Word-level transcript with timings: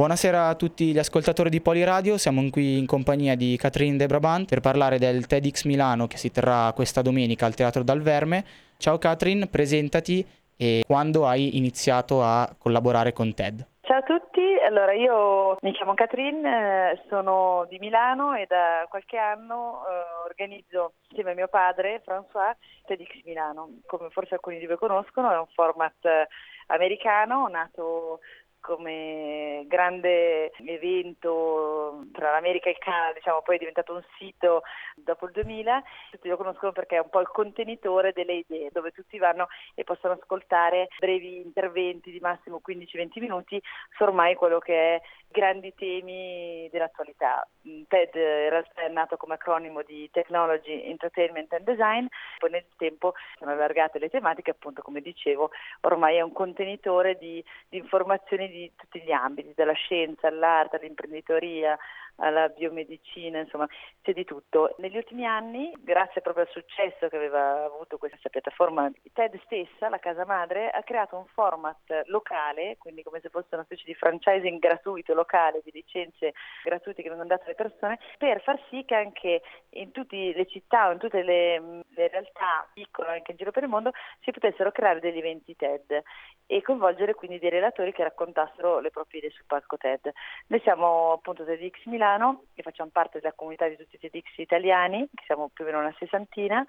Buonasera 0.00 0.48
a 0.48 0.54
tutti 0.54 0.92
gli 0.92 0.98
ascoltatori 0.98 1.50
di 1.50 1.60
Poliradio, 1.60 2.16
siamo 2.16 2.40
qui 2.48 2.78
in 2.78 2.86
compagnia 2.86 3.34
di 3.34 3.54
Catherine 3.58 3.98
De 3.98 4.06
Brabant 4.06 4.48
per 4.48 4.60
parlare 4.60 4.96
del 4.96 5.26
TEDx 5.26 5.64
Milano 5.64 6.06
che 6.06 6.16
si 6.16 6.30
terrà 6.30 6.72
questa 6.72 7.02
domenica 7.02 7.44
al 7.44 7.54
Teatro 7.54 7.82
Dal 7.82 8.00
Verme. 8.00 8.42
Ciao 8.78 8.96
Catherine, 8.96 9.46
presentati 9.46 10.26
e 10.56 10.84
quando 10.86 11.26
hai 11.26 11.58
iniziato 11.58 12.22
a 12.22 12.48
collaborare 12.56 13.12
con 13.12 13.34
TED. 13.34 13.66
Ciao 13.82 13.98
a 13.98 14.02
tutti, 14.02 14.40
allora 14.64 14.94
io 14.94 15.58
mi 15.60 15.72
chiamo 15.72 15.92
Catherine, 15.92 16.92
eh, 16.92 17.02
sono 17.10 17.66
di 17.68 17.78
Milano 17.78 18.34
e 18.34 18.46
da 18.48 18.86
qualche 18.88 19.18
anno 19.18 19.82
eh, 19.84 20.28
organizzo 20.28 20.92
insieme 21.08 21.32
a 21.32 21.34
mio 21.34 21.48
padre 21.48 22.00
François 22.06 22.54
TEDx 22.86 23.22
Milano. 23.26 23.80
Come 23.84 24.08
forse 24.08 24.32
alcuni 24.32 24.58
di 24.58 24.66
voi 24.66 24.78
conoscono 24.78 25.30
è 25.30 25.36
un 25.36 25.48
format 25.52 26.02
eh, 26.06 26.26
americano 26.68 27.48
nato 27.48 28.20
come 28.60 29.64
grande 29.66 30.52
evento 30.64 32.06
tra 32.12 32.30
l'America 32.32 32.68
e 32.68 32.72
il 32.72 32.78
Canada, 32.78 33.14
diciamo, 33.14 33.42
poi 33.42 33.56
è 33.56 33.58
diventato 33.58 33.94
un 33.94 34.02
sito 34.18 34.62
dopo 34.94 35.26
il 35.26 35.32
2000, 35.32 35.82
tutti 36.10 36.28
lo 36.28 36.36
conoscono 36.36 36.72
perché 36.72 36.96
è 36.96 37.00
un 37.00 37.08
po' 37.08 37.20
il 37.20 37.28
contenitore 37.28 38.12
delle 38.12 38.34
idee, 38.34 38.70
dove 38.72 38.90
tutti 38.90 39.18
vanno 39.18 39.48
e 39.74 39.84
possono 39.84 40.14
ascoltare 40.14 40.88
brevi 40.98 41.36
interventi 41.36 42.10
di 42.10 42.20
massimo 42.20 42.60
15-20 42.66 43.08
minuti 43.20 43.60
su 43.96 44.02
ormai 44.02 44.34
quello 44.34 44.58
che 44.58 44.96
è 44.96 45.00
grandi 45.28 45.72
temi 45.74 46.68
dell'attualità. 46.70 47.46
TED 47.62 48.14
in 48.14 48.50
realtà 48.50 48.82
è 48.82 48.88
nato 48.88 49.16
come 49.16 49.34
acronimo 49.34 49.82
di 49.82 50.08
Technology, 50.10 50.82
Entertainment 50.84 51.52
and 51.52 51.64
Design, 51.64 52.06
poi 52.38 52.50
nel 52.50 52.64
tempo 52.76 53.14
sono 53.38 53.52
allargate 53.52 53.98
le 53.98 54.10
tematiche, 54.10 54.50
appunto 54.50 54.82
come 54.82 55.00
dicevo, 55.00 55.50
ormai 55.82 56.16
è 56.16 56.20
un 56.20 56.32
contenitore 56.32 57.16
di, 57.16 57.42
di 57.68 57.78
informazioni 57.78 58.48
di 58.50 58.72
tutti 58.76 59.00
gli 59.00 59.12
ambiti, 59.12 59.52
dalla 59.54 59.72
scienza 59.72 60.28
all'arte, 60.28 60.76
all'imprenditoria, 60.76 61.78
alla 62.20 62.48
biomedicina, 62.48 63.40
insomma 63.40 63.66
c'è 64.02 64.12
di 64.12 64.24
tutto. 64.24 64.74
Negli 64.78 64.96
ultimi 64.96 65.26
anni, 65.26 65.72
grazie 65.80 66.20
proprio 66.20 66.44
al 66.44 66.50
successo 66.50 67.08
che 67.08 67.16
aveva 67.16 67.64
avuto 67.64 67.98
questa 67.98 68.28
piattaforma, 68.28 68.90
TED 69.12 69.40
stessa, 69.44 69.88
la 69.88 69.98
casa 69.98 70.24
madre, 70.24 70.70
ha 70.70 70.82
creato 70.82 71.16
un 71.16 71.26
format 71.26 72.02
locale, 72.06 72.76
quindi 72.78 73.02
come 73.02 73.20
se 73.20 73.28
fosse 73.28 73.54
una 73.54 73.64
specie 73.64 73.84
di 73.84 73.94
franchising 73.94 74.58
gratuito 74.58 75.14
locale 75.14 75.60
di 75.64 75.70
licenze 75.72 76.32
gratuite 76.62 77.02
che 77.02 77.08
vengono 77.08 77.28
date 77.28 77.44
alle 77.44 77.54
persone, 77.54 77.98
per 78.18 78.42
far 78.42 78.60
sì 78.68 78.84
che 78.84 78.94
anche 78.94 79.42
in 79.70 79.90
tutte 79.90 80.16
le 80.16 80.46
città 80.46 80.88
o 80.88 80.92
in 80.92 80.98
tutte 80.98 81.22
le, 81.22 81.82
le 81.88 82.08
realtà 82.08 82.68
piccole 82.72 83.08
anche 83.08 83.32
in 83.32 83.36
giro 83.36 83.50
per 83.50 83.62
il 83.62 83.68
mondo 83.68 83.92
si 84.20 84.30
potessero 84.30 84.72
creare 84.72 85.00
degli 85.00 85.18
eventi 85.18 85.56
TED 85.56 86.02
e 86.46 86.62
coinvolgere 86.62 87.14
quindi 87.14 87.38
dei 87.38 87.50
relatori 87.50 87.92
che 87.92 88.02
raccontassero 88.02 88.80
le 88.80 88.90
proprie 88.90 89.20
idee 89.20 89.30
sul 89.30 89.44
palco 89.46 89.76
TED. 89.76 90.10
Noi 90.48 90.60
siamo 90.60 91.12
appunto 91.12 91.44
TEDx 91.44 91.84
Milano 91.84 92.09
e 92.54 92.62
facciamo 92.62 92.90
parte 92.92 93.20
della 93.20 93.34
comunità 93.34 93.68
di 93.68 93.76
tutti 93.76 93.96
i 93.96 93.98
TEDx 93.98 94.38
italiani, 94.38 95.08
che 95.14 95.22
siamo 95.26 95.50
più 95.52 95.64
o 95.64 95.66
meno 95.66 95.80
una 95.80 95.94
sessantina, 95.98 96.64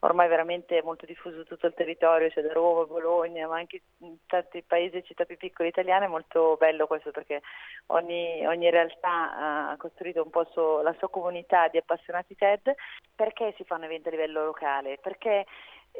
ormai 0.00 0.28
veramente 0.28 0.82
molto 0.82 1.06
diffuso 1.06 1.44
tutto 1.44 1.66
il 1.66 1.74
territorio, 1.74 2.30
cioè 2.30 2.44
da 2.44 2.52
Roma, 2.52 2.84
Bologna, 2.84 3.48
ma 3.48 3.56
anche 3.56 3.82
in 3.98 4.16
tanti 4.26 4.62
paesi 4.62 4.96
e 4.96 5.02
città 5.02 5.24
più 5.24 5.36
piccole 5.36 5.70
italiane, 5.70 6.04
è 6.04 6.08
molto 6.08 6.56
bello 6.58 6.86
questo 6.86 7.10
perché 7.10 7.40
ogni, 7.86 8.46
ogni 8.46 8.70
realtà 8.70 9.70
ha 9.70 9.76
costruito 9.78 10.22
un 10.22 10.30
po' 10.30 10.46
la 10.82 10.94
sua 10.98 11.08
comunità 11.08 11.68
di 11.68 11.78
appassionati 11.78 12.34
TED. 12.36 12.74
Perché 13.14 13.54
si 13.56 13.64
fa 13.64 13.76
un 13.76 13.84
evento 13.84 14.08
a 14.08 14.12
livello 14.12 14.44
locale? 14.44 14.98
Perché 14.98 15.46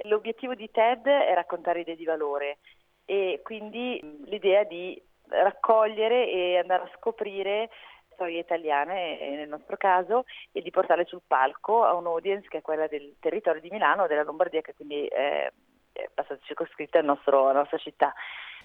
l'obiettivo 0.02 0.54
di 0.54 0.70
TED 0.70 1.06
è 1.06 1.32
raccontare 1.34 1.80
idee 1.80 1.96
di 1.96 2.04
valore 2.04 2.58
e 3.04 3.40
quindi 3.42 4.00
l'idea 4.26 4.64
di 4.64 5.00
raccogliere 5.28 6.28
e 6.28 6.58
andare 6.58 6.82
a 6.82 6.90
scoprire 6.96 7.70
storie 8.14 8.40
italiane 8.40 9.18
nel 9.20 9.48
nostro 9.48 9.76
caso 9.76 10.24
e 10.52 10.62
di 10.62 10.70
portarle 10.70 11.04
sul 11.04 11.22
palco 11.26 11.84
a 11.84 11.94
un'audience 11.94 12.48
che 12.48 12.58
è 12.58 12.62
quella 12.62 12.86
del 12.86 13.16
territorio 13.20 13.60
di 13.60 13.68
Milano, 13.70 14.06
della 14.06 14.22
Lombardia 14.22 14.62
che 14.62 14.74
quindi 14.74 15.06
è, 15.06 15.50
è 15.92 16.04
abbastanza 16.08 16.42
circoscritta 16.46 16.98
alla 16.98 17.52
nostra 17.52 17.78
città. 17.78 18.14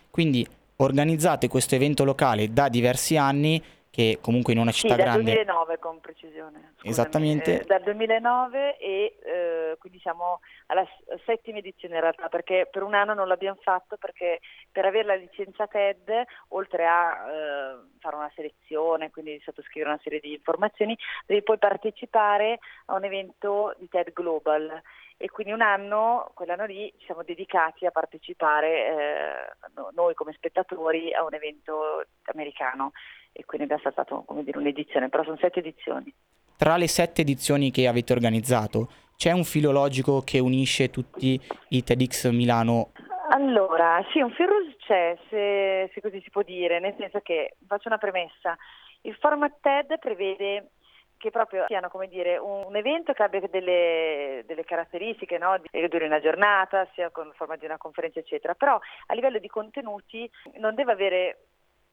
Quindi 0.10 0.48
organizzate 0.78 1.48
questo 1.48 1.76
evento 1.76 2.04
locale 2.04 2.52
da 2.54 2.70
diversi 2.70 3.18
anni 3.18 3.62
che 3.92 4.20
comunque 4.22 4.54
in 4.54 4.60
una 4.60 4.72
città 4.72 4.96
sì, 4.96 5.02
grande... 5.02 5.34
Dal 5.34 5.46
2009 5.46 5.80
con 5.80 6.00
precisione. 6.00 6.60
Scusami. 6.76 6.90
Esattamente. 6.90 7.62
Eh, 7.62 7.66
dal 7.66 7.82
2009 7.84 8.78
e 8.78 9.18
eh, 9.24 9.76
quindi 9.80 10.00
siamo 10.00 10.42
alla 10.68 10.86
settima 11.26 11.58
edizione 11.58 11.96
in 11.96 12.02
realtà 12.02 12.30
perché 12.30 12.68
per 12.72 12.84
un 12.84 12.94
anno 12.94 13.14
non 13.14 13.28
l'abbiamo 13.28 13.60
fatto 13.62 13.98
perché 13.98 14.40
per 14.72 14.86
avere 14.86 15.06
la 15.06 15.16
licenza 15.16 15.68
TED 15.68 16.24
oltre 16.50 16.86
a 16.86 17.26
eh, 17.28 17.76
fare 18.00 18.16
una 18.16 18.32
selezione, 18.36 19.10
quindi 19.10 19.42
sottoscrivere 19.44 19.92
una 19.92 20.02
serie 20.04 20.20
di 20.20 20.34
informazioni, 20.34 20.98
devi 21.26 21.42
poi 21.42 21.58
partecipare 21.58 22.60
a 22.86 22.96
un 22.96 23.04
evento 23.04 23.76
di 23.80 23.90
TED 23.90 24.14
Global 24.14 24.82
e 25.22 25.30
quindi 25.30 25.52
un 25.52 25.62
anno, 25.62 26.32
quell'anno 26.34 26.66
lì, 26.66 26.94
ci 26.98 27.04
siamo 27.04 27.24
dedicati 27.24 27.86
a 27.86 27.92
partecipare 27.92 28.70
eh, 28.70 29.92
noi 29.94 30.14
come 30.14 30.32
spettatori 30.32 31.14
a 31.14 31.26
un 31.26 31.34
evento 31.34 32.06
americano 32.24 32.94
e 33.32 33.46
quindi 33.46 33.66
abbiamo 33.66 33.82
saltato 33.84 34.24
come 34.26 34.44
dire 34.44 34.58
un'edizione, 34.58 35.10
però 35.10 35.24
sono 35.24 35.38
sette 35.40 35.60
edizioni. 35.60 36.14
Tra 36.58 36.76
le 36.78 36.88
sette 36.88 37.22
edizioni 37.22 37.72
che 37.72 37.88
avete 37.88 38.14
organizzato, 38.14 38.90
c'è 39.16 39.32
un 39.32 39.44
filologico 39.44 40.22
che 40.22 40.40
unisce 40.40 40.90
tutti 40.90 41.40
i 41.70 41.84
TEDx 41.84 42.30
Milano? 42.30 42.92
Allora, 43.32 44.04
sì, 44.12 44.20
un 44.20 44.32
filo 44.32 44.56
c'è, 44.80 45.18
se, 45.30 45.92
se 45.94 46.02
così 46.02 46.20
si 46.22 46.30
può 46.30 46.42
dire, 46.42 46.80
nel 46.80 46.96
senso 46.98 47.20
che, 47.22 47.56
faccio 47.68 47.88
una 47.88 47.98
premessa, 47.98 48.58
il 49.02 49.16
format 49.16 49.54
TED 49.62 50.00
prevede 50.00 50.72
che 51.20 51.32
proprio 51.32 51.66
siano 51.68 51.90
come 51.90 52.08
dire, 52.08 52.38
un, 52.38 52.76
evento 52.76 53.12
che 53.12 53.24
abbia 53.24 53.42
delle, 53.52 54.44
delle 54.48 54.64
caratteristiche, 54.64 55.38
no? 55.38 55.60
che 55.70 55.88
duri 55.90 56.06
una 56.06 56.22
giornata, 56.22 56.88
sia 56.94 57.10
con 57.10 57.30
forma 57.36 57.58
di 57.58 57.66
una 57.66 57.78
conferenza, 57.78 58.20
eccetera. 58.20 58.56
Però 58.56 58.80
a 59.08 59.14
livello 59.14 59.38
di 59.38 59.50
contenuti 59.50 60.30
non 60.60 60.76
deve 60.76 60.94
avere 60.94 61.38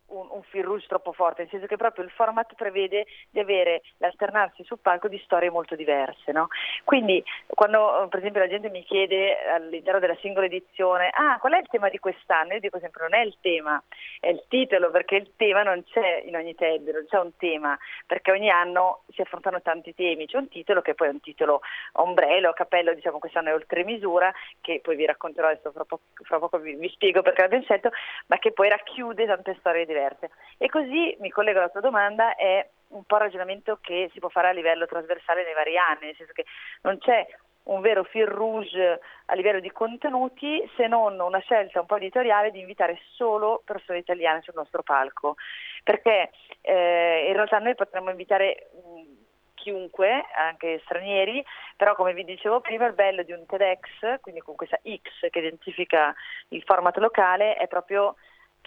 un, 0.09 0.27
un 0.31 0.43
fil 0.45 0.65
rouge 0.65 0.87
troppo 0.87 1.13
forte, 1.13 1.43
nel 1.43 1.51
senso 1.51 1.67
che 1.67 1.77
proprio 1.77 2.05
il 2.05 2.11
format 2.11 2.55
prevede 2.55 3.07
di 3.31 3.41
avere 3.41 3.83
l'alternarsi 3.99 4.65
sul 4.65 4.79
palco 4.79 5.09
di 5.09 5.21
storie 5.25 5.51
molto 5.51 5.75
diverse. 5.75 6.33
No? 6.33 6.49
Quindi 6.85 7.25
quando 7.47 8.07
per 8.09 8.21
esempio 8.21 8.41
la 8.41 8.49
gente 8.49 8.71
mi 8.71 8.85
chiede 8.85 9.37
all'interno 9.49 10.01
della 10.01 10.17
singola 10.21 10.47
edizione 10.47 11.11
ah 11.13 11.39
qual 11.39 11.55
è 11.55 11.59
il 11.59 11.69
tema 11.69 11.89
di 11.89 11.99
quest'anno? 11.99 12.55
Io 12.55 12.61
dico 12.61 12.79
sempre 12.79 13.03
non 13.09 13.19
è 13.19 13.25
il 13.25 13.37
tema, 13.41 13.83
è 14.21 14.29
il 14.29 14.45
titolo 14.49 14.91
perché 14.91 15.17
il 15.17 15.33
tema 15.37 15.63
non 15.63 15.83
c'è 15.85 16.23
in 16.25 16.37
ogni 16.37 16.55
TED, 16.55 16.89
non 16.89 17.07
c'è 17.09 17.19
un 17.19 17.37
tema, 17.37 17.77
perché 18.07 18.31
ogni 18.31 18.51
anno 18.51 19.03
si 19.13 19.21
affrontano 19.21 19.61
tanti 19.63 19.95
temi, 19.95 20.27
c'è 20.27 20.37
un 20.37 20.49
titolo 20.49 20.83
che 20.83 20.95
poi 20.95 21.09
è 21.09 21.11
un 21.11 21.21
titolo 21.21 21.61
ombrello, 21.93 22.53
cappello, 22.53 22.95
diciamo 22.95 23.19
quest'anno 23.19 23.51
è 23.51 23.55
oltre 23.55 23.85
misura, 23.85 24.33
che 24.61 24.81
poi 24.83 24.97
vi 24.97 25.07
racconterò 25.07 25.49
adesso 25.49 25.73
fra 25.73 25.85
poco, 25.85 26.05
fra 26.23 26.39
poco 26.39 26.59
vi, 26.59 26.75
vi 26.75 26.89
spiego 26.89 27.23
perché 27.23 27.43
l'abbiamo 27.43 27.65
scelto, 27.65 27.91
ma 28.27 28.39
che 28.39 28.53
poi 28.53 28.69
racchiude 28.69 29.27
tante 29.27 29.57
storie 29.59 29.85
diverse 29.85 29.96
diverse. 29.97 30.31
E 30.59 30.69
così 30.69 31.17
mi 31.21 31.31
collego 31.31 31.59
alla 31.59 31.69
tua 31.71 31.81
domanda, 31.81 32.35
è 32.35 32.69
un 32.89 33.05
po' 33.05 33.17
il 33.17 33.23
ragionamento 33.23 33.79
che 33.81 34.11
si 34.13 34.21
può 34.21 34.29
fare 34.29 34.49
a 34.49 34.53
livello 34.53 34.87
trasversale 34.87 35.45
nei 35.45 35.55
vari 35.55 35.77
anni, 35.77 36.07
nel 36.07 36.17
senso 36.17 36.33
che 36.33 36.45
non 36.83 36.99
c'è 36.99 37.27
un 37.65 37.81
vero 37.81 38.05
fil 38.05 38.27
rouge 38.27 39.01
a 39.27 39.35
livello 39.35 39.59
di 39.59 39.73
contenuti 39.73 40.63
se 40.77 40.87
non 40.87 41.19
una 41.19 41.41
scelta 41.41 41.81
un 41.81 41.87
po' 41.87 41.97
editoriale 41.97 42.53
di 42.53 42.61
invitare 42.61 42.97
solo 43.15 43.61
persone 43.65 43.99
italiane 43.99 44.41
sul 44.43 44.55
nostro 44.55 44.85
palco 44.85 45.35
perché 45.83 46.31
eh, 46.61 47.27
in 47.27 47.33
realtà 47.33 47.59
noi 47.59 47.75
potremmo 47.75 48.11
invitare 48.11 48.71
mh, 48.73 49.17
chiunque, 49.55 50.25
anche 50.37 50.81
stranieri, 50.85 51.45
però 51.77 51.97
come 51.97 52.13
vi 52.15 52.25
dicevo 52.25 52.61
prima 52.61 52.87
il 52.87 52.95
bello 52.95 53.25
di 53.25 53.33
un 53.33 53.45
TEDx, 53.47 54.21
quindi 54.21 54.41
con 54.41 54.55
questa 54.55 54.79
X 54.79 55.29
che 55.29 55.39
identifica 55.41 56.15
il 56.49 56.63
format 56.63 56.97
locale, 56.99 57.57
è 57.57 57.67
proprio 57.67 58.15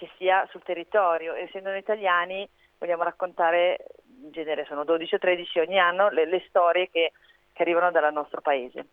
che 0.00 0.08
sia 0.16 0.46
sul 0.50 0.62
territorio. 0.62 1.34
Essendo 1.34 1.68
noi 1.68 1.80
italiani 1.80 2.48
vogliamo 2.78 3.02
raccontare, 3.02 3.84
in 4.22 4.30
genere 4.30 4.64
sono 4.64 4.84
12 4.84 5.16
o 5.16 5.18
13 5.18 5.58
ogni 5.58 5.78
anno, 5.78 6.08
le, 6.08 6.24
le 6.24 6.42
storie 6.48 6.88
che, 6.88 7.12
che 7.52 7.62
arrivano 7.62 7.90
dal 7.90 8.10
nostro 8.10 8.40
paese 8.40 8.86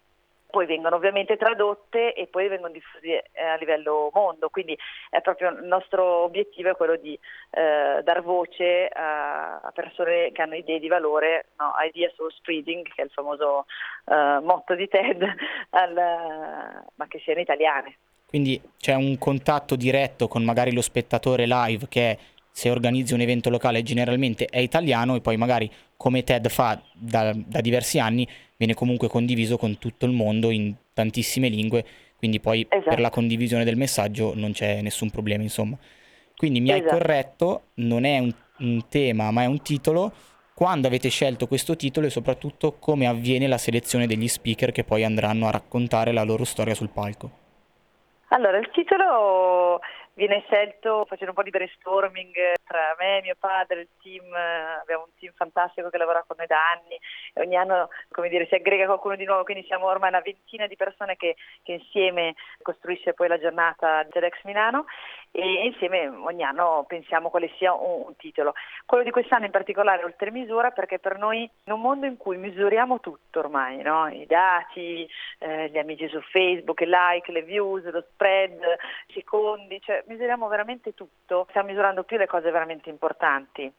poi 0.49 0.65
vengono 0.65 0.95
ovviamente 0.95 1.35
tradotte 1.35 2.13
e 2.13 2.27
poi 2.27 2.47
vengono 2.47 2.71
diffuse 2.71 3.25
eh, 3.33 3.43
a 3.43 3.55
livello 3.57 4.09
mondo, 4.13 4.49
quindi 4.49 4.77
proprio 5.21 5.49
il 5.49 5.65
nostro 5.65 6.23
obiettivo 6.23 6.69
è 6.69 6.75
quello 6.75 6.95
di 6.95 7.19
eh, 7.51 8.01
dar 8.01 8.21
voce 8.21 8.87
a, 8.87 9.59
a, 9.59 9.71
persone 9.71 10.31
che 10.31 10.41
hanno 10.41 10.55
idee 10.55 10.79
di 10.79 10.87
valore, 10.87 11.47
no? 11.57 11.73
Idea 11.85 12.09
Soul 12.15 12.31
Spreading, 12.31 12.87
che 12.87 13.01
è 13.01 13.05
il 13.05 13.11
famoso 13.11 13.65
eh, 14.05 14.39
motto 14.41 14.73
di 14.73 14.87
TED, 14.87 15.21
al, 15.71 15.93
ma 16.95 17.07
che 17.07 17.19
siano 17.19 17.41
italiane. 17.41 17.97
Quindi 18.27 18.61
c'è 18.77 18.93
un 18.93 19.17
contatto 19.17 19.75
diretto 19.75 20.27
con 20.27 20.43
magari 20.43 20.73
lo 20.73 20.81
spettatore 20.81 21.47
live 21.47 21.87
che 21.87 22.17
se 22.51 22.69
organizzi 22.69 23.13
un 23.13 23.21
evento 23.21 23.49
locale 23.49 23.83
generalmente 23.83 24.45
è 24.45 24.59
italiano 24.59 25.15
e 25.15 25.21
poi 25.21 25.37
magari 25.37 25.71
come 25.95 26.23
TED 26.23 26.49
fa 26.49 26.81
da, 26.93 27.33
da 27.33 27.61
diversi 27.61 27.99
anni 27.99 28.27
viene 28.57 28.73
comunque 28.73 29.07
condiviso 29.07 29.57
con 29.57 29.77
tutto 29.77 30.05
il 30.05 30.11
mondo 30.11 30.49
in 30.49 30.73
tantissime 30.93 31.47
lingue, 31.47 31.85
quindi 32.17 32.39
poi 32.39 32.65
esatto. 32.67 32.89
per 32.89 32.99
la 32.99 33.09
condivisione 33.09 33.63
del 33.63 33.77
messaggio 33.77 34.33
non 34.35 34.51
c'è 34.51 34.81
nessun 34.81 35.09
problema 35.09 35.43
insomma. 35.43 35.77
Quindi 36.35 36.59
mi 36.59 36.69
esatto. 36.71 36.83
hai 36.83 36.91
corretto, 36.91 37.61
non 37.75 38.03
è 38.03 38.19
un 38.19 38.33
un 38.59 38.87
tema, 38.87 39.31
ma 39.31 39.43
è 39.43 39.45
un 39.45 39.61
titolo. 39.61 40.11
Quando 40.53 40.87
avete 40.87 41.09
scelto 41.09 41.47
questo 41.47 41.75
titolo 41.75 42.07
e 42.07 42.09
soprattutto 42.09 42.77
come 42.79 43.05
avviene 43.05 43.47
la 43.47 43.59
selezione 43.59 44.07
degli 44.07 44.27
speaker 44.27 44.71
che 44.71 44.83
poi 44.83 45.03
andranno 45.03 45.47
a 45.47 45.51
raccontare 45.51 46.11
la 46.11 46.23
loro 46.23 46.45
storia 46.45 46.73
sul 46.73 46.89
palco? 46.89 47.45
Allora, 48.29 48.57
il 48.57 48.69
titolo 48.71 49.79
viene 50.13 50.43
scelto 50.47 51.05
facendo 51.05 51.29
un 51.29 51.35
po' 51.35 51.43
di 51.43 51.51
brainstorming 51.51 52.33
tra 52.65 52.95
me 52.99 53.21
mio 53.21 53.35
padre, 53.39 53.81
il 53.81 53.87
team, 54.01 54.25
abbiamo 54.33 55.03
un 55.03 55.15
team 55.17 55.31
fantastico 55.33 55.89
che 55.89 55.97
lavora 55.97 56.23
con 56.27 56.35
noi 56.37 56.47
da 56.47 56.57
anni 56.71 56.99
e 57.33 57.41
ogni 57.41 57.55
anno 57.55 57.87
dire, 58.27 58.47
si 58.47 58.55
aggrega 58.55 58.85
qualcuno 58.85 59.15
di 59.15 59.23
nuovo, 59.23 59.43
quindi 59.43 59.63
siamo 59.65 59.85
ormai 59.85 60.09
una 60.09 60.19
ventina 60.19 60.67
di 60.67 60.75
persone 60.75 61.15
che, 61.15 61.35
che 61.63 61.73
insieme 61.73 62.33
costruisce 62.61 63.13
poi 63.13 63.29
la 63.29 63.39
giornata 63.39 64.05
TEDx 64.09 64.43
Milano 64.43 64.85
e 65.39 65.65
insieme 65.65 66.07
ogni 66.07 66.41
anno 66.41 66.83
pensiamo 66.87 67.29
quale 67.29 67.51
sia 67.57 67.71
un, 67.71 68.05
un, 68.07 68.15
titolo. 68.15 68.55
Quello 68.87 69.03
di 69.03 69.11
quest'anno 69.11 69.45
in 69.45 69.51
particolare 69.51 70.03
oltre 70.03 70.31
misura 70.31 70.71
perché 70.71 70.97
per 70.97 71.19
noi 71.19 71.47
in 71.65 71.73
un 71.73 71.79
mondo 71.79 72.07
in 72.07 72.17
cui 72.17 72.37
misuriamo 72.37 72.99
tutto 72.99 73.37
ormai, 73.37 73.83
no? 73.83 74.07
i 74.07 74.25
dati, 74.25 75.07
eh, 75.37 75.69
gli 75.69 75.77
amici 75.77 76.07
su 76.07 76.19
Facebook, 76.21 76.81
i 76.81 76.87
like, 76.87 77.31
le 77.31 77.43
views, 77.43 77.87
lo 77.91 78.03
spread, 78.13 78.59
i 79.09 79.13
secondi, 79.13 79.79
cioè 79.79 80.03
misuriamo 80.07 80.47
veramente 80.47 80.95
tutto, 80.95 81.45
stiamo 81.49 81.67
misurando 81.67 82.03
più 82.03 82.17
le 82.17 82.25
cose 82.25 82.49
veramente 82.49 82.89
importanti. 82.89 83.71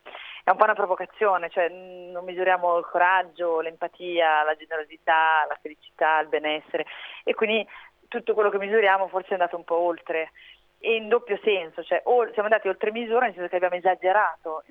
È 0.44 0.50
un 0.50 0.56
po' 0.56 0.62
una 0.62 0.74
provocazione, 0.74 1.50
cioè 1.50 1.68
non 1.68 2.24
misuriamo 2.24 2.78
il 2.78 2.86
coraggio, 2.88 3.60
l'empatia, 3.60 4.44
la 4.44 4.54
generosità, 4.54 5.44
la 5.48 5.58
felicità, 5.60 6.20
il 6.20 6.28
benessere 6.28 6.86
e 7.24 7.34
quindi 7.34 7.66
tutto 8.06 8.32
quello 8.32 8.48
che 8.48 8.58
misuriamo 8.58 9.08
forse 9.08 9.30
è 9.30 9.32
andato 9.32 9.56
un 9.56 9.64
po' 9.64 9.76
oltre 9.76 10.30
in 10.80 11.08
doppio 11.08 11.38
senso, 11.42 11.82
cioè 11.82 12.02
siamo 12.04 12.48
andati 12.48 12.68
oltre 12.68 12.92
misura 12.92 13.26
nel 13.26 13.34
senso 13.34 13.48
che 13.48 13.56
abbiamo 13.56 13.76
esagerato 13.76 14.62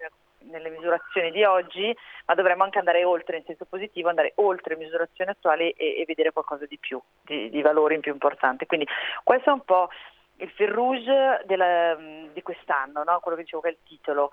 nelle 0.50 0.70
misurazioni 0.70 1.32
di 1.32 1.44
oggi, 1.44 1.96
ma 2.26 2.34
dovremmo 2.34 2.64
anche 2.64 2.80
andare 2.80 3.04
oltre 3.04 3.38
in 3.38 3.44
senso 3.46 3.66
positivo, 3.66 4.10
andare 4.10 4.34
oltre 4.36 4.76
le 4.76 4.84
misurazioni 4.84 5.32
attuali 5.32 5.72
e, 5.72 6.00
e 6.00 6.06
vedere 6.06 6.32
qualcosa 6.32 6.66
di 6.66 6.78
più, 6.78 7.02
di, 7.24 7.50
di 7.50 7.62
valore 7.62 7.96
in 7.96 8.02
più 8.02 8.12
importante. 8.12 8.66
Quindi 8.66 8.88
questo 9.24 9.50
è 9.50 9.54
un 9.54 9.64
po' 9.64 9.90
il 10.38 10.50
fil 10.52 10.70
rouge 10.70 11.42
della, 11.46 11.96
di 11.96 12.42
quest'anno, 12.42 13.04
no? 13.04 13.20
quello 13.20 13.38
che 13.38 13.44
dicevo 13.44 13.62
che 13.62 13.70
è 13.70 13.72
il 13.72 13.80
titolo. 13.84 14.32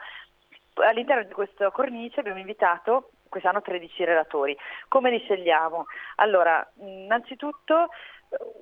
All'interno 0.75 1.23
di 1.23 1.33
questa 1.33 1.71
cornice 1.71 2.21
abbiamo 2.21 2.39
invitato 2.39 3.11
quest'anno 3.29 3.63
13 3.63 4.05
relatori. 4.05 4.57
Come 4.89 5.11
li 5.11 5.19
scegliamo? 5.21 5.87
Allora, 6.17 6.67
innanzitutto 6.79 7.89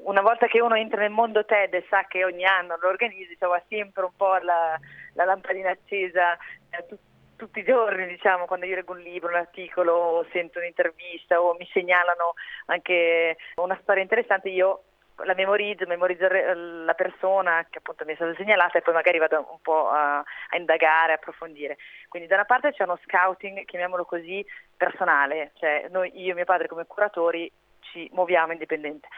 una 0.04 0.20
volta 0.20 0.46
che 0.46 0.60
uno 0.60 0.74
entra 0.74 1.00
nel 1.00 1.10
mondo 1.10 1.44
TED 1.44 1.74
e 1.74 1.86
sa 1.88 2.04
che 2.06 2.24
ogni 2.24 2.44
anno 2.44 2.76
lo 2.80 2.88
organizza, 2.88 3.28
diciamo, 3.28 3.52
ha 3.52 3.62
sempre 3.68 4.04
un 4.04 4.14
po' 4.16 4.36
la, 4.36 4.78
la 5.14 5.24
lampadina 5.24 5.70
accesa 5.70 6.36
eh, 6.70 6.86
tu, 6.86 6.98
tutti 7.36 7.60
i 7.60 7.64
giorni, 7.64 8.06
diciamo, 8.06 8.46
quando 8.46 8.66
io 8.66 8.76
leggo 8.76 8.92
un 8.92 9.00
libro, 9.00 9.28
un 9.28 9.36
articolo, 9.36 9.94
o 9.94 10.26
sento 10.30 10.58
un'intervista 10.58 11.40
o 11.40 11.54
mi 11.54 11.68
segnalano 11.72 12.34
anche 12.66 13.36
una 13.56 13.78
storia 13.82 14.02
interessante, 14.02 14.48
io 14.48 14.84
la 15.24 15.34
memorizzo, 15.34 15.86
memorizzo 15.86 16.26
la 16.28 16.94
persona 16.94 17.66
che 17.68 17.78
appunto 17.78 18.04
mi 18.04 18.12
è 18.12 18.14
stata 18.14 18.34
segnalata 18.34 18.78
e 18.78 18.82
poi 18.82 18.94
magari 18.94 19.18
vado 19.18 19.46
un 19.50 19.60
po' 19.60 19.88
a, 19.88 20.18
a 20.18 20.56
indagare, 20.56 21.12
a 21.12 21.14
approfondire. 21.16 21.76
Quindi 22.08 22.28
da 22.28 22.36
una 22.36 22.44
parte 22.44 22.72
c'è 22.72 22.84
uno 22.84 22.98
scouting, 23.04 23.64
chiamiamolo 23.64 24.04
così, 24.04 24.44
personale, 24.76 25.52
cioè 25.54 25.86
noi, 25.90 26.10
io 26.20 26.32
e 26.32 26.34
mio 26.34 26.44
padre 26.44 26.68
come 26.68 26.86
curatori 26.86 27.50
ci 27.80 28.08
muoviamo 28.12 28.52
indipendente. 28.52 29.08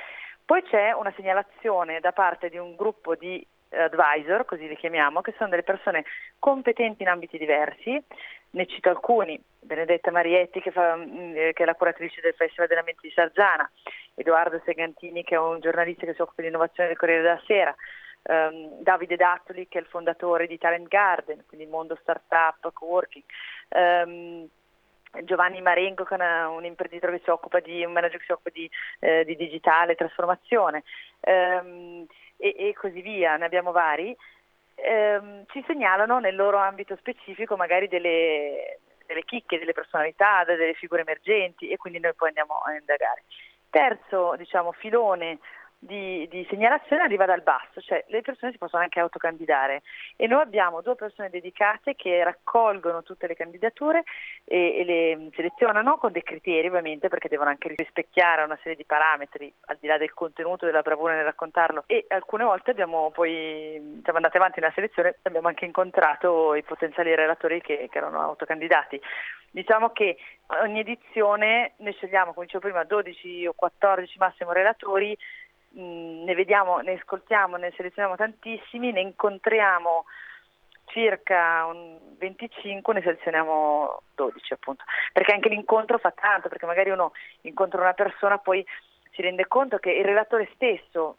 Poi 0.44 0.62
c'è 0.62 0.93
una 0.93 1.12
segnalazione 1.17 2.00
da 2.00 2.12
parte 2.12 2.50
di 2.50 2.58
un 2.58 2.76
gruppo 2.76 3.14
di 3.14 3.44
advisor, 3.70 4.44
così 4.44 4.69
li 4.69 4.76
chiamiamo, 4.76 5.20
che 5.20 5.35
sono 5.37 5.50
delle 5.50 5.62
persone 5.62 6.05
competenti 6.38 7.02
in 7.02 7.08
ambiti 7.08 7.38
diversi. 7.38 8.02
Ne 8.50 8.67
cito 8.67 8.88
alcuni, 8.88 9.41
Benedetta 9.58 10.11
Marietti 10.11 10.61
che, 10.61 10.70
fa, 10.70 10.96
mm, 10.96 11.32
che 11.32 11.62
è 11.62 11.64
la 11.64 11.75
curatrice 11.75 12.20
del 12.20 12.35
Festival 12.35 12.69
della 12.69 12.82
Mente 12.85 13.00
di 13.02 13.12
Sarzana, 13.12 13.69
Edoardo 14.14 14.61
Segantini 14.64 15.25
che 15.25 15.35
è 15.35 15.38
un 15.38 15.61
giornalista 15.61 16.06
che 16.06 16.14
si 16.14 16.23
occupa 16.23 16.43
di 16.43 16.49
innovazione 16.49 16.88
del 16.88 16.99
Corriere 16.99 17.23
della 17.23 17.43
Sera, 17.46 17.75
um, 18.23 18.81
Davide 18.81 19.17
Dattoli 19.17 19.67
che 19.67 19.79
è 19.79 19.81
il 19.81 19.88
fondatore 19.88 20.46
di 20.46 20.58
Talent 20.58 20.87
Garden, 20.87 21.44
quindi 21.46 21.67
il 21.67 21.73
mondo 21.73 21.99
startup, 22.00 22.73
co-working. 22.73 23.25
Um, 23.70 24.49
Giovanni 25.22 25.61
Marengo 25.61 26.05
che 26.05 26.16
è 26.16 26.46
un 26.46 26.64
imprenditore 26.64 27.16
che 27.16 27.25
si 27.25 27.31
occupa 27.31 27.61
di, 27.61 27.84
un 27.84 27.93
manager 27.93 28.19
che 28.19 28.25
si 28.25 28.32
occupa 28.32 28.50
di, 28.52 28.70
eh, 29.00 29.25
di 29.25 29.37
digitale, 29.37 29.94
trasformazione 29.94 30.82
ehm, 31.20 32.06
e, 32.37 32.55
e, 32.56 32.75
così 32.75 33.00
via, 33.00 33.37
ne 33.37 33.44
abbiamo 33.44 33.72
vari, 33.72 34.16
ehm, 34.75 35.44
ci 35.49 35.62
segnalano 35.66 36.19
nel 36.19 36.34
loro 36.34 36.58
ambito 36.58 36.96
specifico 36.96 37.56
magari 37.56 37.88
delle, 37.88 38.81
delle 39.06 39.25
chicche, 39.25 39.58
delle 39.58 39.72
personalità, 39.72 40.44
delle 40.44 40.75
figure 40.75 41.02
emergenti 41.02 41.69
e 41.69 41.76
quindi 41.76 42.00
noi 42.00 42.14
poi 42.14 42.28
andiamo 42.28 42.58
a 42.58 42.72
indagare. 42.72 43.25
Terzo 43.70 44.34
diciamo, 44.37 44.72
filone 44.72 45.38
di, 45.86 46.26
di, 46.28 46.46
segnalazione 46.48 47.02
arriva 47.02 47.26
dal 47.26 47.42
basso, 47.42 47.81
cioè 47.81 48.04
le 48.08 48.22
persone 48.22 48.52
si 48.52 48.58
possono 48.58 48.82
anche 48.82 49.00
autocandidare 49.00 49.82
e 50.16 50.26
noi 50.26 50.40
abbiamo 50.40 50.81
due 50.81 50.94
persone 50.94 51.31
dedicate 51.31 51.94
che 51.94 52.25
raccolgono 52.25 53.02
tutte 53.02 53.26
le 53.26 53.34
candidature 53.34 54.02
e, 54.44 54.78
e 54.78 54.84
le 54.84 55.28
selezionano 55.34 55.98
con 55.98 56.12
dei 56.12 56.22
criteri 56.22 56.69
ovviamente 56.69 57.08
perché 57.08 57.28
devono 57.28 57.50
anche 57.50 57.75
rispecchiare 57.76 58.42
una 58.42 58.58
serie 58.62 58.76
di 58.76 58.84
parametri 58.84 59.52
al 59.66 59.76
di 59.78 59.86
là 59.86 59.98
del 59.98 60.14
contenuto 60.14 60.64
della 60.64 60.82
bravura 60.82 61.14
nel 61.14 61.25
raccontarlo 61.25 61.84
e 61.86 62.06
alcune 62.08 62.44
volte 62.44 62.70
abbiamo 62.70 63.10
poi 63.10 64.00
siamo 64.02 64.19
andati 64.19 64.36
avanti 64.36 64.60
nella 64.60 64.72
selezione 64.72 65.16
abbiamo 65.22 65.48
anche 65.48 65.66
incontrato 65.66 66.54
i 66.54 66.62
potenziali 66.62 67.14
relatori 67.14 67.60
che, 67.60 67.88
che 67.90 67.98
erano 67.98 68.20
autocandidati. 68.20 69.00
Diciamo 69.50 69.90
che 69.90 70.16
ogni 70.62 70.81
edizione 70.81 71.75
ne 71.76 71.92
scegliamo, 71.92 72.32
come 72.32 72.46
dicevo 72.46 72.64
prima, 72.64 72.82
12 72.82 73.46
o 73.46 73.52
14 73.54 74.19
massimo 74.19 74.50
relatori 74.50 75.16
ne 75.75 76.35
vediamo, 76.35 76.79
ne 76.79 76.93
ascoltiamo, 76.94 77.56
ne 77.56 77.73
selezioniamo 77.76 78.17
tantissimi, 78.17 78.93
ne 78.93 79.00
incontriamo 79.00 80.05
circa 80.87 81.67
25, 82.19 82.94
ne 82.94 83.03
selezioniamo 83.03 84.03
12 84.15 84.53
appunto, 84.53 84.85
perché 85.12 85.32
anche 85.32 85.49
l'incontro 85.49 85.99
fa 85.99 86.12
tanto, 86.12 86.49
perché 86.49 86.67
magari 86.67 86.91
uno 86.91 87.12
incontra 87.43 87.81
una 87.81 87.94
persona 87.94 88.38
poi 88.38 88.65
si 89.12 89.23
rende 89.23 89.47
conto 89.47 89.79
che 89.79 89.91
il 89.91 90.05
relatore 90.05 90.50
stesso 90.55 91.17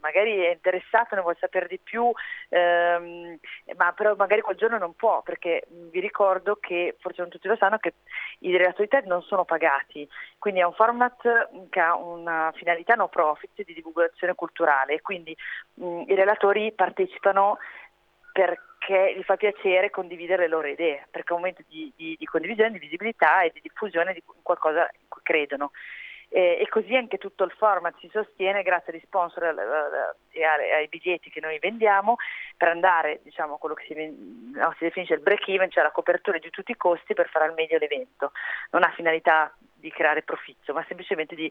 magari 0.00 0.44
è 0.44 0.50
interessato, 0.50 1.14
ne 1.14 1.20
vuole 1.20 1.36
sapere 1.40 1.66
di 1.66 1.78
più, 1.78 2.10
ehm, 2.48 3.38
ma 3.76 3.92
però 3.92 4.14
magari 4.16 4.40
quel 4.40 4.56
giorno 4.56 4.78
non 4.78 4.94
può, 4.94 5.22
perché 5.22 5.64
vi 5.68 6.00
ricordo 6.00 6.56
che, 6.56 6.96
forse 7.00 7.20
non 7.20 7.30
tutti 7.30 7.48
lo 7.48 7.56
sanno, 7.56 7.78
che 7.78 7.94
i 8.40 8.56
relatori 8.56 8.88
TED 8.88 9.06
non 9.06 9.22
sono 9.22 9.44
pagati, 9.44 10.08
quindi 10.38 10.60
è 10.60 10.64
un 10.64 10.74
format 10.74 11.48
che 11.68 11.80
ha 11.80 11.96
una 11.96 12.52
finalità 12.54 12.94
no 12.94 13.08
profit 13.08 13.64
di 13.64 13.74
divulgazione 13.74 14.34
culturale. 14.34 15.00
Quindi 15.00 15.36
mh, 15.74 16.04
i 16.06 16.14
relatori 16.14 16.72
partecipano 16.72 17.58
perché 18.32 19.14
gli 19.16 19.22
fa 19.22 19.36
piacere 19.36 19.90
condividere 19.90 20.42
le 20.42 20.48
loro 20.48 20.68
idee, 20.68 21.06
perché 21.10 21.30
è 21.30 21.32
un 21.32 21.40
momento 21.40 21.62
di, 21.68 21.92
di, 21.96 22.16
di 22.18 22.24
condivisione, 22.24 22.70
di 22.70 22.78
visibilità 22.78 23.42
e 23.42 23.50
di 23.52 23.60
diffusione 23.60 24.12
di 24.12 24.22
qualcosa 24.42 24.88
in 25.00 25.08
cui 25.08 25.22
credono 25.22 25.72
eh, 26.30 26.58
e 26.60 26.68
così 26.68 26.94
anche 26.94 27.16
tutto 27.18 27.44
il 27.44 27.52
format 27.52 27.96
si 27.98 28.08
sostiene 28.12 28.62
grazie 28.62 28.92
agli 28.92 29.02
sponsor 29.04 29.44
e 30.30 30.44
ai 30.44 30.88
biglietti 30.88 31.30
che 31.30 31.40
noi 31.40 31.58
vendiamo 31.58 32.16
per 32.56 32.68
andare 32.68 33.20
diciamo 33.22 33.56
quello 33.56 33.74
che 33.74 33.84
si, 33.86 33.94
no, 33.94 34.74
si 34.76 34.84
definisce 34.84 35.14
il 35.14 35.20
break 35.20 35.48
even, 35.48 35.70
cioè 35.70 35.82
la 35.82 35.90
copertura 35.90 36.38
di 36.38 36.50
tutti 36.50 36.72
i 36.72 36.76
costi 36.76 37.14
per 37.14 37.28
fare 37.28 37.46
al 37.46 37.54
meglio 37.54 37.78
l'evento. 37.78 38.32
Non 38.70 38.82
ha 38.82 38.92
finalità 38.94 39.54
di 39.74 39.90
creare 39.90 40.22
profitto, 40.22 40.72
ma 40.72 40.84
semplicemente 40.86 41.34
di 41.34 41.50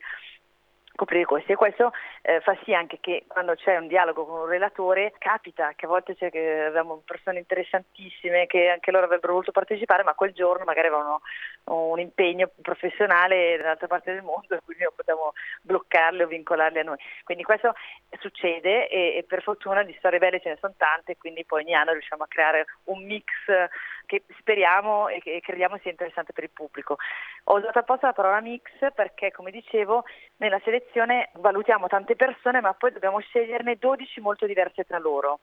coprire 0.98 1.26
questi 1.26 1.52
e 1.52 1.56
questo 1.56 1.94
eh, 2.24 2.42
fa 2.42 2.58
sì 2.64 2.74
anche 2.74 2.98
che 3.00 3.26
quando 3.28 3.54
c'è 3.54 3.78
un 3.78 3.88
dialogo 3.88 4.26
con 4.26 4.40
un 4.42 4.48
relatore 4.48 5.14
capita 5.20 5.74
che 5.76 5.86
a 5.86 5.88
volte 5.88 6.16
c'è 6.16 6.32
che 6.32 6.64
abbiamo 6.66 7.04
persone 7.06 7.38
interessantissime 7.38 8.48
che 8.48 8.70
anche 8.70 8.90
loro 8.90 9.06
avrebbero 9.06 9.34
voluto 9.34 9.52
partecipare 9.52 10.04
ma 10.04 10.16
quel 10.16 10.34
giorno 10.34 10.66
magari 10.66 10.88
avevano 10.88 11.22
un 11.66 12.00
impegno 12.00 12.50
professionale 12.62 13.58
dall'altra 13.58 13.88
parte 13.88 14.12
del 14.12 14.24
mondo 14.24 14.56
e 14.56 14.62
quindi 14.66 14.84
non 14.84 14.94
potevamo 14.96 15.34
bloccarli 15.62 16.24
o 16.24 16.28
vincolarli 16.28 16.80
a 16.80 16.84
noi. 16.84 16.98
Quindi 17.24 17.44
questo 17.44 17.74
succede 18.20 18.88
e, 18.88 19.18
e 19.18 19.24
per 19.24 19.44
fortuna 19.44 19.84
di 19.84 19.96
storie 20.00 20.18
belle 20.18 20.42
ce 20.42 20.50
ne 20.50 20.58
sono 20.60 20.74
tante 20.78 21.16
quindi 21.18 21.46
poi 21.46 21.62
ogni 21.62 21.76
anno 21.76 21.92
riusciamo 21.92 22.24
a 22.24 22.28
creare 22.28 22.66
un 22.86 23.06
mix 23.06 23.26
che 24.08 24.24
speriamo 24.40 25.10
e 25.10 25.20
che 25.20 25.40
crediamo 25.42 25.78
sia 25.82 25.92
interessante 25.92 26.34
per 26.34 26.46
il 26.46 26.50
pubblico. 26.50 26.98
Ho 27.46 27.58
usato 27.58 27.80
apposta 27.80 28.08
la 28.08 28.14
parola 28.14 28.40
mix 28.40 28.64
perché, 28.96 29.32
come 29.32 29.52
dicevo, 29.52 30.06
nella 30.38 30.60
selezione 30.64 30.87
valutiamo 31.36 31.88
tante 31.88 32.16
persone, 32.16 32.62
ma 32.62 32.74
poi 32.74 32.92
dobbiamo 32.92 33.20
sceglierne 33.20 33.78
12 33.78 34.20
molto 34.22 34.46
diverse 34.46 34.84
tra 34.84 34.98
loro. 34.98 35.40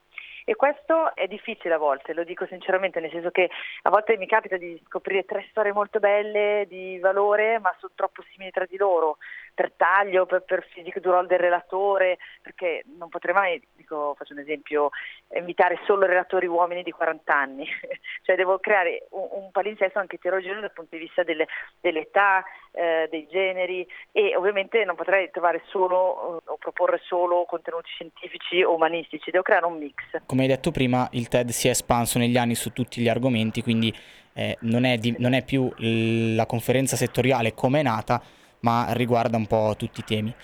E 0.46 0.56
questo 0.56 1.14
è 1.14 1.26
difficile 1.26 1.72
a 1.72 1.78
volte, 1.78 2.12
lo 2.12 2.22
dico 2.22 2.44
sinceramente, 2.46 3.00
nel 3.00 3.10
senso 3.10 3.30
che 3.30 3.48
a 3.82 3.88
volte 3.88 4.18
mi 4.18 4.26
capita 4.26 4.58
di 4.58 4.78
scoprire 4.84 5.24
tre 5.24 5.46
storie 5.48 5.72
molto 5.72 6.00
belle, 6.00 6.66
di 6.68 6.98
valore, 6.98 7.58
ma 7.58 7.74
sono 7.78 7.92
troppo 7.94 8.22
simili 8.30 8.50
tra 8.50 8.66
di 8.66 8.76
loro, 8.76 9.16
per 9.54 9.72
taglio, 9.74 10.26
per, 10.26 10.42
per 10.42 10.66
fisico 10.68 11.00
du 11.00 11.10
rol 11.10 11.26
del 11.26 11.38
relatore, 11.38 12.18
perché 12.42 12.84
non 12.98 13.08
potrei 13.08 13.34
mai, 13.34 13.68
dico, 13.74 14.14
faccio 14.18 14.34
un 14.34 14.40
esempio, 14.40 14.90
invitare 15.34 15.80
solo 15.86 16.04
relatori 16.04 16.46
uomini 16.46 16.82
di 16.82 16.90
40 16.90 17.34
anni, 17.34 17.66
cioè 18.22 18.36
devo 18.36 18.58
creare 18.58 19.06
un, 19.12 19.26
un 19.30 19.50
palinsesto 19.50 19.98
anche 19.98 20.16
eterogeneo 20.16 20.60
dal 20.60 20.72
punto 20.72 20.94
di 20.94 21.02
vista 21.02 21.22
delle, 21.22 21.46
dell'età, 21.80 22.44
eh, 22.72 23.06
dei 23.08 23.26
generi 23.30 23.86
e 24.10 24.36
ovviamente 24.36 24.84
non 24.84 24.96
potrei 24.96 25.30
trovare 25.30 25.62
solo 25.66 26.42
o 26.44 26.56
proporre 26.58 27.00
solo 27.04 27.44
contenuti 27.44 27.88
scientifici 27.90 28.62
o 28.62 28.74
umanistici, 28.74 29.30
devo 29.30 29.44
creare 29.44 29.66
un 29.66 29.78
mix. 29.78 30.02
Come 30.34 30.46
hai 30.48 30.52
detto 30.52 30.72
prima, 30.72 31.08
il 31.12 31.28
TED 31.28 31.50
si 31.50 31.68
è 31.68 31.70
espanso 31.70 32.18
negli 32.18 32.36
anni 32.36 32.56
su 32.56 32.72
tutti 32.72 33.00
gli 33.00 33.08
argomenti, 33.08 33.62
quindi 33.62 33.94
eh, 34.32 34.56
non, 34.62 34.82
è 34.82 34.98
di, 34.98 35.14
non, 35.18 35.32
è 35.32 35.44
più 35.44 35.72
la 35.78 36.44
conferenza 36.44 36.96
settoriale 36.96 37.54
come 37.54 37.78
è 37.78 37.82
nata, 37.84 38.20
ma 38.62 38.88
riguarda 38.94 39.36
un 39.36 39.46
po' 39.46 39.76
tutti 39.78 40.00
i 40.00 40.02
temi. 40.02 40.34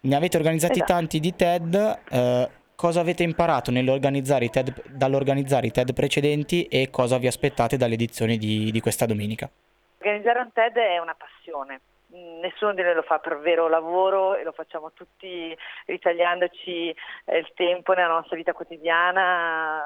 Ne 0.00 0.16
avete 0.16 0.38
organizzati 0.38 0.78
esatto. 0.78 0.92
tanti 0.94 1.20
di 1.20 1.36
TED, 1.36 1.98
eh, 2.08 2.48
cosa 2.74 3.00
avete 3.00 3.22
imparato 3.22 3.70
nell'organizzare 3.70 4.46
i 4.46 4.48
TED, 4.48 4.88
dall'organizzare 4.88 5.66
i 5.66 5.70
TED 5.70 5.92
precedenti 5.92 6.62
e 6.62 6.88
cosa 6.88 7.18
vi 7.18 7.26
aspettate 7.26 7.76
dall'edizione 7.76 8.38
di, 8.38 8.70
di 8.70 8.80
questa 8.80 9.04
domenica? 9.04 9.50
Organizzare 9.98 10.38
un 10.38 10.50
TED 10.50 10.76
è 10.76 10.96
una 10.96 11.14
passione, 11.14 11.78
nessuno 12.12 12.74
di 12.74 12.82
noi 12.82 12.94
lo 12.94 13.02
fa 13.02 13.18
per 13.18 13.38
vero 13.38 13.68
lavoro 13.68 14.36
e 14.36 14.42
lo 14.44 14.52
facciamo 14.52 14.92
tutti 14.92 15.56
ritagliandoci 15.86 16.94
eh, 17.24 17.38
il 17.38 17.50
tempo 17.54 17.92
nella 17.92 18.14
nostra 18.14 18.36
vita 18.36 18.52
quotidiana 18.52 19.82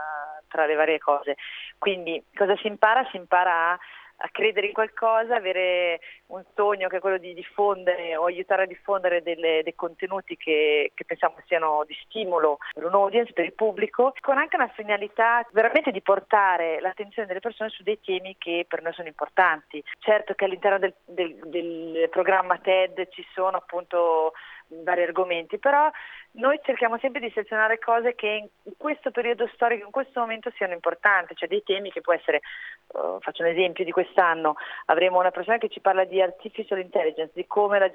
tra 0.48 0.66
le 0.66 0.74
varie 0.74 0.98
cose. 0.98 1.36
Quindi 1.78 2.24
cosa 2.34 2.56
si 2.56 2.66
impara? 2.66 3.06
Si 3.10 3.16
impara 3.16 3.72
a 3.72 3.78
a 4.18 4.28
credere 4.30 4.68
in 4.68 4.72
qualcosa, 4.72 5.36
avere 5.36 6.00
un 6.26 6.42
sogno 6.54 6.88
che 6.88 6.96
è 6.96 7.00
quello 7.00 7.18
di 7.18 7.34
diffondere 7.34 8.16
o 8.16 8.24
aiutare 8.24 8.62
a 8.62 8.66
diffondere 8.66 9.22
delle, 9.22 9.62
dei 9.62 9.74
contenuti 9.74 10.36
che, 10.36 10.92
che, 10.94 11.04
pensiamo 11.04 11.36
siano 11.46 11.84
di 11.86 11.96
stimolo 12.04 12.58
per 12.72 12.84
un 12.84 12.94
audience, 12.94 13.32
per 13.32 13.44
il 13.44 13.52
pubblico, 13.52 14.12
con 14.20 14.38
anche 14.38 14.56
una 14.56 14.68
finalità 14.68 15.46
veramente 15.52 15.90
di 15.90 16.00
portare 16.00 16.80
l'attenzione 16.80 17.28
delle 17.28 17.40
persone 17.40 17.70
su 17.70 17.82
dei 17.82 18.00
temi 18.00 18.36
che 18.38 18.64
per 18.68 18.82
noi 18.82 18.92
sono 18.92 19.08
importanti. 19.08 19.82
Certo 19.98 20.34
che 20.34 20.44
all'interno 20.44 20.78
del, 20.78 20.94
del, 21.04 21.38
del 21.44 22.08
programma 22.10 22.58
TED 22.58 23.08
ci 23.10 23.26
sono 23.34 23.56
appunto 23.56 24.32
vari 24.68 25.02
argomenti, 25.02 25.58
però 25.58 25.90
noi 26.36 26.58
cerchiamo 26.64 26.98
sempre 26.98 27.20
di 27.20 27.30
selezionare 27.30 27.78
cose 27.78 28.14
che 28.14 28.48
in 28.62 28.72
questo 28.76 29.10
periodo 29.10 29.48
storico, 29.54 29.84
in 29.84 29.92
questo 29.92 30.20
momento 30.20 30.50
siano 30.56 30.72
importanti, 30.72 31.34
cioè 31.36 31.48
dei 31.48 31.62
temi 31.62 31.92
che 31.92 32.00
può 32.00 32.12
essere, 32.12 32.40
uh, 32.88 33.20
faccio 33.20 33.42
un 33.42 33.50
esempio 33.50 33.84
di 33.84 33.92
quest'anno, 33.92 34.56
avremo 34.86 35.20
una 35.20 35.30
persona 35.30 35.58
che 35.58 35.68
ci 35.68 35.80
parla 35.80 36.04
di 36.04 36.20
artificial 36.20 36.80
intelligence, 36.80 37.32
di 37.34 37.46
come 37.46 37.78
la, 37.78 37.90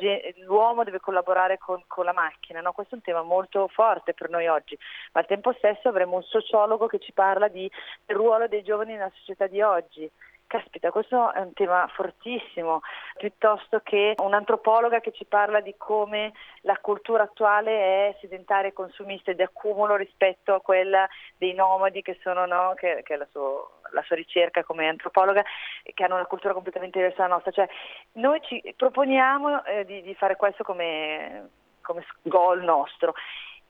l'uomo 0.45 0.83
deve 0.83 0.99
collaborare 0.99 1.57
con, 1.57 1.83
con 1.87 2.05
la 2.05 2.13
macchina, 2.13 2.61
no? 2.61 2.71
questo 2.71 2.95
è 2.95 2.97
un 2.97 3.03
tema 3.03 3.23
molto 3.23 3.67
forte 3.67 4.13
per 4.13 4.29
noi 4.29 4.47
oggi, 4.47 4.77
ma 5.11 5.21
al 5.21 5.27
tempo 5.27 5.53
stesso 5.53 5.89
avremo 5.89 6.15
un 6.15 6.23
sociologo 6.23 6.87
che 6.87 6.99
ci 6.99 7.11
parla 7.11 7.47
di, 7.47 7.69
del 8.05 8.15
ruolo 8.15 8.47
dei 8.47 8.63
giovani 8.63 8.93
nella 8.93 9.11
società 9.15 9.47
di 9.47 9.61
oggi. 9.61 10.09
Caspita, 10.49 10.89
questo 10.89 11.31
è 11.31 11.41
un 11.41 11.53
tema 11.53 11.87
fortissimo, 11.93 12.81
piuttosto 13.17 13.81
che 13.83 14.15
un'antropologa 14.17 14.99
che 14.99 15.11
ci 15.11 15.25
parla 15.25 15.59
di 15.59 15.75
come 15.77 16.33
la 16.61 16.75
cultura 16.81 17.21
attuale 17.21 18.07
è 18.09 18.17
sedentaria 18.19 18.71
e 18.71 18.73
consumista 18.73 19.29
e 19.29 19.35
di 19.35 19.43
accumulo 19.43 19.95
rispetto 19.95 20.55
a 20.55 20.59
quella 20.59 21.07
dei 21.37 21.53
nomadi 21.53 22.01
che 22.01 22.17
sono, 22.23 22.47
no, 22.47 22.73
che, 22.75 23.03
che, 23.03 23.13
è 23.13 23.17
la, 23.17 23.27
suo, 23.29 23.81
la, 23.91 24.01
sua 24.01 24.15
ricerca 24.15 24.63
come 24.63 24.87
antropologa, 24.87 25.43
che 25.83 26.03
hanno 26.03 26.15
una 26.15 26.25
cultura 26.25 26.53
completamente 26.53 26.97
diversa 26.97 27.21
dalla 27.21 27.35
nostra. 27.35 27.51
Cioè, 27.51 27.69
noi 28.13 28.41
ci 28.41 28.73
proponiamo 28.75 29.63
eh, 29.65 29.85
di, 29.85 30.01
di, 30.01 30.15
fare 30.15 30.35
questo 30.35 30.63
come, 30.63 31.49
come 31.81 32.03
goal 32.23 32.63
nostro 32.63 33.13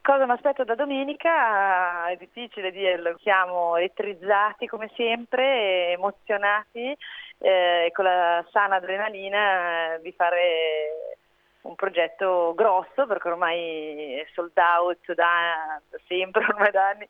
Cosa 0.01 0.25
mi 0.25 0.31
aspetto 0.31 0.63
da 0.63 0.75
domenica? 0.75 2.07
È 2.07 2.15
difficile 2.15 2.71
dirlo, 2.71 3.17
siamo 3.19 3.75
elettrizzati 3.75 4.65
come 4.65 4.89
sempre, 4.95 5.91
emozionati 5.91 6.95
eh, 7.37 7.91
con 7.93 8.05
la 8.05 8.45
sana 8.51 8.75
adrenalina 8.77 9.97
di 10.01 10.11
fare 10.13 11.17
un 11.61 11.75
progetto 11.75 12.53
grosso 12.55 13.05
perché 13.05 13.27
ormai 13.27 14.15
è 14.15 14.27
sold 14.33 14.57
out 14.57 15.13
da, 15.13 15.79
da 15.89 15.97
sempre, 16.07 16.45
ormai 16.49 16.71
da 16.71 16.87
anni, 16.87 17.07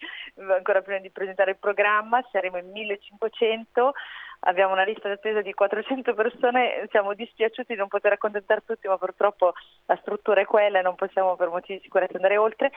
ancora 0.52 0.82
prima 0.82 1.00
di 1.00 1.12
presentare 1.12 1.52
il 1.52 1.58
programma, 1.58 2.26
saremo 2.32 2.58
in 2.58 2.70
1500 2.72 3.94
abbiamo 4.42 4.74
una 4.74 4.84
lista 4.84 5.08
d'attesa 5.08 5.42
di 5.42 5.54
400 5.54 6.14
persone, 6.14 6.88
siamo 6.92 7.14
dispiaciuti 7.14 7.74
di 7.74 7.80
non 7.80 7.88
poter 7.88 8.14
accontentare 8.14 8.64
tutti, 8.66 8.88
ma 8.88 8.98
purtroppo 8.98 9.54
la 9.86 9.98
struttura 10.02 10.42
è 10.42 10.46
quella 10.46 10.80
e 10.80 10.82
non 10.82 10.96
possiamo 10.96 11.36
per 11.36 11.50
motivi 11.50 11.78
di 11.78 11.84
sicurezza 11.84 12.16
andare 12.16 12.38
oltre. 12.38 12.72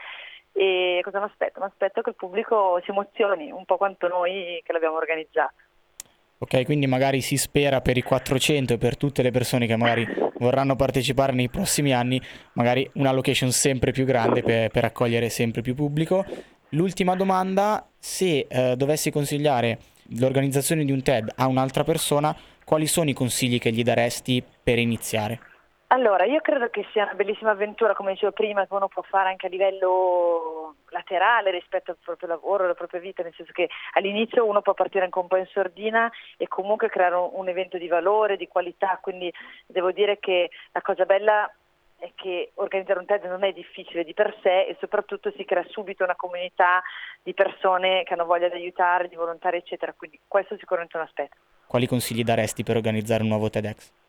E 0.53 1.01
cosa 1.03 1.19
mi 1.19 1.27
aspetto? 1.27 1.61
Mi 1.61 1.67
aspetto 1.67 2.03
che 2.03 2.11
il 2.11 2.17
pubblico 2.17 2.81
si 2.85 2.91
emozioni 2.91 3.51
un 3.51 3.65
po' 3.65 3.77
quanto 3.77 4.09
noi 4.09 4.61
che 4.65 4.73
l'abbiamo 4.73 4.97
organizzato. 4.97 5.55
Ok, 6.39 6.65
quindi 6.65 6.89
magari 6.89 7.21
si 7.21 7.37
spera 7.37 7.81
per 7.81 7.97
i 7.97 8.03
400 8.03 8.75
e 8.75 8.79
per 8.79 8.97
tutte 8.97 9.23
le 9.23 9.31
persone 9.31 9.67
che 9.67 9.77
magari 9.77 10.05
vorranno 10.39 10.75
partecipare 10.75 11.33
nei 11.33 11.49
prossimi 11.49 11.95
anni, 11.95 12.21
magari 12.55 12.91
una 12.95 13.13
location 13.13 13.53
sempre 13.53 13.93
più 13.93 14.05
grande 14.05 14.43
per, 14.43 14.69
per 14.71 14.85
accogliere 14.85 15.29
sempre 15.29 15.63
più 15.63 15.77
pubblico. 15.77 16.25
L'ultima 16.71 17.15
domanda, 17.15 17.87
se 17.97 18.47
eh, 18.49 18.75
dovessi 18.77 19.13
consigliare 19.13 19.79
l'organizzazione 20.19 20.85
di 20.85 20.93
un 20.93 21.03
TED 21.03 21.33
a 21.37 21.47
un'altra 21.47 21.85
persona, 21.85 22.35
quali 22.65 22.87
sono 22.87 23.11
i 23.11 23.15
consigli 23.15 23.59
che 23.59 23.73
gli 23.73 23.83
daresti 23.83 24.43
per 24.63 24.79
iniziare? 24.79 25.41
Allora, 25.93 26.25
io 26.25 26.41
credo 26.41 26.71
che 26.71 26.87
sia 26.91 27.03
una 27.03 27.13
bellissima 27.13 27.51
avventura, 27.51 27.95
come 27.95 28.13
dicevo 28.13 28.33
prima, 28.33 28.67
che 28.67 28.73
uno 28.73 28.89
può 28.89 29.03
fare 29.03 29.29
anche 29.29 29.47
a 29.47 29.51
livello 29.51 30.77
laterale 30.89 31.51
rispetto 31.51 31.91
al 31.91 31.99
proprio 32.03 32.29
lavoro, 32.29 32.65
alla 32.65 32.73
propria 32.73 32.99
vita, 32.99 33.23
nel 33.23 33.35
senso 33.37 33.53
che 33.53 33.69
all'inizio 33.93 34.47
uno 34.47 34.63
può 34.63 34.73
partire 34.73 35.05
anche 35.05 35.19
un 35.19 35.27
po' 35.27 35.37
in 35.37 35.47
sordina 35.53 36.11
e 36.39 36.49
comunque 36.49 36.89
creare 36.89 37.17
un, 37.17 37.47
evento 37.47 37.77
di 37.77 37.89
valore, 37.89 38.39
di 38.39 38.49
qualità, 38.49 38.99
quindi 39.03 39.31
devo 39.67 39.93
dire 39.93 40.19
che 40.19 40.49
la 40.73 40.81
cosa 40.81 41.05
bella 41.05 41.53
è 42.03 42.11
che 42.17 42.51
organizzare 42.55 42.99
un 42.99 43.07
TED 43.07 43.27
non 43.27 43.45
è 43.45 43.53
difficile 43.53 44.03
di 44.03 44.13
per 44.13 44.37
sé 44.43 44.67
e 44.67 44.77
soprattutto 44.81 45.33
si 45.37 45.45
crea 45.45 45.65
subito 45.69 46.03
una 46.03 46.17
comunità 46.17 46.83
di 47.23 47.33
persone 47.33 48.03
che 48.03 48.15
hanno 48.15 48.25
voglia 48.25 48.49
di 48.49 48.57
aiutare, 48.57 49.07
di 49.07 49.15
volontari, 49.15 49.59
eccetera. 49.59 49.93
Quindi 49.93 50.19
questo 50.27 50.55
è 50.55 50.59
sicuramente 50.59 50.97
un 50.97 51.05
aspetto. 51.05 51.37
Quali 51.65 51.87
consigli 51.87 52.25
daresti 52.25 52.65
per 52.65 52.75
organizzare 52.75 53.23
un 53.23 53.29
nuovo 53.29 53.51
TEDx? 53.51 54.02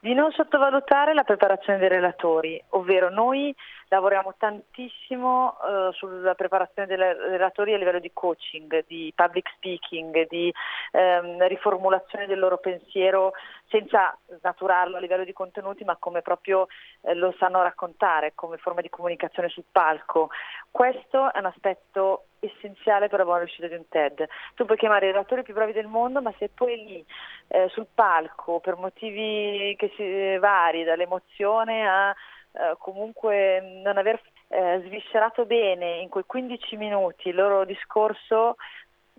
Di 0.00 0.14
non 0.14 0.30
sottovalutare 0.30 1.12
la 1.12 1.24
preparazione 1.24 1.80
dei 1.80 1.88
relatori, 1.88 2.62
ovvero 2.68 3.10
noi 3.10 3.52
lavoriamo 3.88 4.34
tantissimo 4.38 5.56
eh, 5.58 5.92
sulla 5.92 6.36
preparazione 6.36 6.86
dei 6.86 6.96
relatori 6.96 7.74
a 7.74 7.78
livello 7.78 7.98
di 7.98 8.12
coaching, 8.12 8.84
di 8.86 9.12
public 9.12 9.50
speaking, 9.56 10.28
di 10.28 10.54
ehm, 10.92 11.44
riformulazione 11.48 12.26
del 12.26 12.38
loro 12.38 12.58
pensiero 12.58 13.32
senza 13.66 14.16
snaturarlo 14.38 14.96
a 14.96 15.00
livello 15.00 15.24
di 15.24 15.32
contenuti 15.32 15.82
ma 15.82 15.96
come 15.96 16.22
proprio 16.22 16.68
eh, 17.00 17.14
lo 17.14 17.34
sanno 17.36 17.60
raccontare, 17.60 18.32
come 18.36 18.56
forma 18.56 18.82
di 18.82 18.90
comunicazione 18.90 19.48
sul 19.48 19.64
palco. 19.70 20.28
Questo 20.70 21.32
è 21.32 21.38
un 21.40 21.46
aspetto 21.46 22.27
essenziale 22.40 23.08
per 23.08 23.18
la 23.18 23.24
buona 23.24 23.40
riuscita 23.40 23.66
di 23.66 23.74
un 23.74 23.88
TED. 23.88 24.26
Tu 24.54 24.64
puoi 24.64 24.78
chiamare 24.78 25.08
i 25.08 25.12
relatori 25.12 25.42
più 25.42 25.54
bravi 25.54 25.72
del 25.72 25.86
mondo, 25.86 26.20
ma 26.20 26.32
se 26.38 26.50
poi 26.52 26.76
lì 26.84 27.04
eh, 27.48 27.68
sul 27.70 27.86
palco 27.92 28.60
per 28.60 28.76
motivi 28.76 29.74
che 29.76 29.92
si 29.96 30.38
vari, 30.38 30.84
dall'emozione 30.84 31.88
a 31.88 32.14
eh, 32.52 32.76
comunque 32.78 33.60
non 33.84 33.98
aver 33.98 34.20
eh, 34.48 34.82
sviscerato 34.86 35.44
bene 35.44 35.98
in 35.98 36.08
quei 36.08 36.24
15 36.26 36.76
minuti 36.76 37.28
il 37.28 37.34
loro 37.34 37.64
discorso 37.64 38.56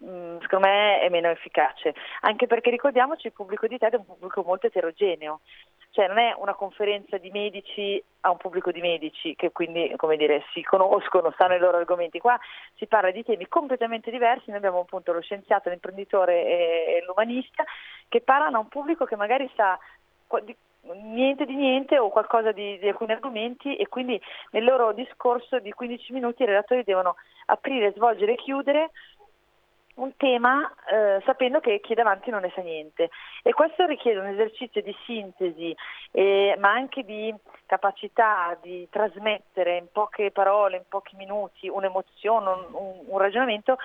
mm, 0.03 0.39
secondo 0.41 0.67
me 0.67 0.99
è 0.99 1.09
meno 1.09 1.29
efficace, 1.29 1.93
anche 2.21 2.47
perché 2.47 2.69
ricordiamoci 2.69 3.27
il 3.27 3.33
pubblico 3.33 3.67
di 3.67 3.77
TED 3.77 3.93
è 3.93 3.97
un 3.97 4.05
pubblico 4.05 4.43
molto 4.43 4.67
eterogeneo, 4.67 5.41
cioè 5.99 6.07
non 6.07 6.17
è 6.17 6.33
una 6.37 6.53
conferenza 6.53 7.17
di 7.17 7.29
medici 7.29 8.01
a 8.21 8.31
un 8.31 8.37
pubblico 8.37 8.71
di 8.71 8.79
medici 8.79 9.35
che 9.35 9.51
quindi 9.51 9.91
come 9.97 10.15
dire, 10.15 10.45
si 10.53 10.61
conoscono, 10.63 11.33
sanno 11.37 11.55
i 11.55 11.59
loro 11.59 11.75
argomenti, 11.75 12.19
qua 12.19 12.39
si 12.77 12.87
parla 12.87 13.11
di 13.11 13.21
temi 13.21 13.49
completamente 13.49 14.09
diversi, 14.09 14.45
noi 14.47 14.59
abbiamo 14.59 14.79
appunto 14.79 15.11
lo 15.11 15.19
scienziato, 15.19 15.67
l'imprenditore 15.67 16.45
e 16.45 17.03
l'umanista 17.05 17.65
che 18.07 18.21
parlano 18.21 18.55
a 18.55 18.59
un 18.61 18.69
pubblico 18.69 19.03
che 19.03 19.17
magari 19.17 19.51
sa 19.57 19.77
niente 20.93 21.45
di 21.45 21.55
niente 21.55 21.99
o 21.99 22.07
qualcosa 22.07 22.53
di, 22.53 22.79
di, 22.79 22.87
alcuni 22.87 23.11
argomenti 23.11 23.75
e 23.75 23.89
quindi 23.89 24.21
nel 24.51 24.63
loro 24.63 24.93
discorso 24.93 25.59
di 25.59 25.73
15 25.73 26.13
minuti 26.13 26.43
i 26.43 26.45
relatori 26.45 26.83
devono 26.85 27.15
aprire, 27.47 27.91
svolgere 27.91 28.33
e 28.33 28.37
chiudere 28.37 28.91
un 29.99 30.15
tema 30.15 30.73
eh, 30.91 31.21
sapendo 31.25 31.59
che 31.59 31.79
chi 31.81 31.93
è 31.93 31.95
davanti 31.95 32.29
non 32.29 32.41
ne 32.41 32.51
sa 32.55 32.61
niente 32.61 33.09
e 33.43 33.53
questo 33.53 33.85
richiede 33.85 34.19
un 34.19 34.27
esercizio 34.27 34.81
di 34.81 34.95
sintesi 35.05 35.75
eh, 36.11 36.55
ma 36.59 36.71
anche 36.71 37.03
di 37.03 37.33
capacità 37.65 38.57
di 38.61 38.87
trasmettere 38.89 39.77
in 39.77 39.87
poche 39.91 40.31
parole, 40.31 40.77
in 40.77 40.83
pochi 40.87 41.15
minuti 41.15 41.67
un'emozione, 41.67 42.49
un, 42.49 42.65
un, 42.71 43.03
un 43.07 43.17
ragionamento 43.17 43.77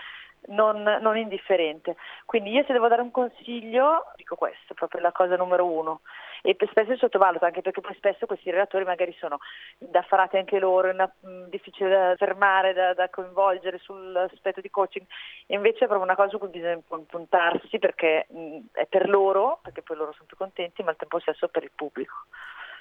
non, 0.47 0.83
non, 0.83 1.17
indifferente. 1.17 1.97
Quindi 2.25 2.51
io 2.51 2.65
se 2.67 2.73
devo 2.73 2.89
dare 2.89 3.03
un 3.03 3.11
consiglio 3.11 4.13
dico 4.17 4.37
questo, 4.37 4.75
proprio 4.75 5.01
la 5.01 5.13
cosa 5.13 5.37
numero 5.37 5.65
uno 5.67 6.01
e 6.47 6.55
spesso 6.69 6.95
sottovaluta 6.97 7.47
anche 7.47 7.63
perché 7.63 7.81
poi 7.81 7.95
spesso 7.95 8.27
questi 8.27 8.51
relatori 8.51 8.85
magari 8.85 9.17
sono 9.19 9.39
indaffarati 9.79 10.37
anche 10.37 10.59
loro, 10.59 10.91
una, 10.91 11.11
mh, 11.21 11.49
difficile 11.49 11.89
da 11.89 12.15
fermare, 12.19 12.75
da, 12.75 12.93
da, 12.93 13.09
coinvolgere 13.09 13.79
sull'aspetto 13.79 14.61
di 14.61 14.69
coaching 14.69 15.07
e 15.47 15.55
invece 15.55 15.85
è 15.85 15.87
proprio 15.87 16.03
una 16.03 16.15
cosa 16.15 16.29
su 16.29 16.39
cui 16.39 16.49
bisogna 16.49 16.79
puntarsi 17.07 17.79
perché 17.79 18.27
mh, 18.29 18.59
è 18.73 18.85
per 18.85 19.09
loro, 19.09 19.61
perché 19.63 19.81
poi 19.81 19.97
loro 19.97 20.13
sono 20.13 20.27
più 20.27 20.37
contenti, 20.37 20.83
ma 20.83 20.91
al 20.91 20.97
tempo 20.97 21.19
stesso 21.19 21.49
per 21.49 21.63
il 21.63 21.71
pubblico. 21.75 22.15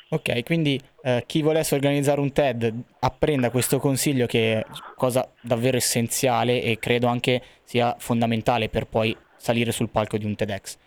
Ok, 0.10 0.44
quindi 0.44 0.80
eh, 1.02 1.24
chi 1.26 1.42
volesse 1.42 1.74
organizzare 1.74 2.20
un 2.20 2.34
TED 2.34 2.74
apprenda 3.00 3.50
questo 3.50 3.80
consiglio 3.80 4.26
che 4.26 4.60
è 4.60 4.66
cosa 4.96 5.28
davvero 5.40 5.78
essenziale 5.78 6.62
e 6.62 6.78
credo 6.80 7.08
anche 7.08 7.42
sia 7.64 7.96
fondamentale 7.98 8.68
per 8.68 8.88
poi 8.88 9.16
salire 9.38 9.72
sul 9.72 9.90
palco 9.90 10.18
di 10.18 10.26
un 10.26 10.36
TEDx. 10.36 10.83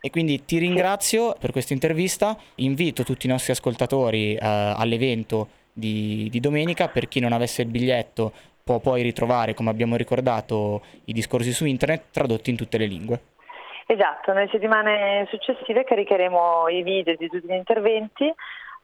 E 0.00 0.10
quindi 0.10 0.44
ti 0.44 0.58
ringrazio 0.58 1.34
per 1.38 1.50
questa 1.50 1.72
intervista, 1.72 2.36
invito 2.56 3.02
tutti 3.02 3.26
i 3.26 3.28
nostri 3.28 3.52
ascoltatori 3.52 4.34
eh, 4.34 4.38
all'evento 4.40 5.48
di, 5.72 6.28
di 6.30 6.40
domenica, 6.40 6.88
per 6.88 7.08
chi 7.08 7.20
non 7.20 7.32
avesse 7.32 7.62
il 7.62 7.68
biglietto 7.68 8.32
può 8.62 8.78
poi 8.78 9.02
ritrovare, 9.02 9.54
come 9.54 9.70
abbiamo 9.70 9.96
ricordato, 9.96 10.82
i 11.06 11.12
discorsi 11.12 11.52
su 11.52 11.64
internet 11.64 12.10
tradotti 12.12 12.50
in 12.50 12.56
tutte 12.56 12.78
le 12.78 12.86
lingue. 12.86 13.20
Esatto, 13.86 14.34
nelle 14.34 14.50
settimane 14.50 15.26
successive 15.30 15.84
caricheremo 15.84 16.68
i 16.68 16.82
video 16.82 17.16
di 17.16 17.28
tutti 17.28 17.46
gli 17.46 17.52
interventi 17.52 18.30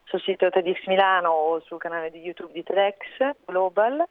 sul 0.05 0.21
sito 0.23 0.49
TEDx 0.49 0.87
Milano 0.87 1.31
o 1.31 1.61
sul 1.61 1.79
canale 1.79 2.11
di 2.11 2.21
YouTube 2.21 2.53
di 2.53 2.63
TEDx 2.63 3.37
Global 3.45 4.03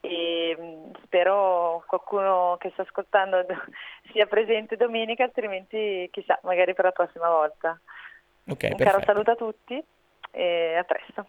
e 0.00 0.56
spero 1.04 1.82
qualcuno 1.86 2.56
che 2.58 2.70
sta 2.70 2.82
ascoltando 2.82 3.44
sia 4.12 4.26
presente 4.26 4.76
domenica, 4.76 5.24
altrimenti 5.24 6.08
chissà, 6.10 6.38
magari 6.42 6.74
per 6.74 6.86
la 6.86 6.92
prossima 6.92 7.28
volta. 7.28 7.80
Okay, 8.48 8.70
Un 8.70 8.76
perfetto. 8.76 8.84
caro 8.84 9.04
saluto 9.04 9.30
a 9.30 9.36
tutti 9.36 9.84
e 10.30 10.76
a 10.76 10.84
presto. 10.84 11.26